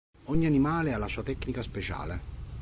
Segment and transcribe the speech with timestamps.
[0.29, 2.19] Ogni animale ha la sua tecnica speciale.